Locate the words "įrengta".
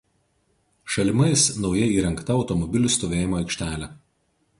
1.97-2.37